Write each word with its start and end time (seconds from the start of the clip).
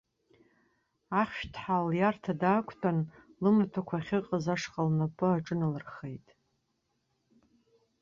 Ахьшәҭҳәа 1.21 1.75
лиарҭа 1.91 2.33
даақәтәан, 2.41 2.97
лымаҭәақәа 3.41 3.95
ахьыҟаз 3.99 4.45
ашҟа 4.53 4.83
лнапы 4.87 5.27
аҿыналырхеит. 5.31 6.27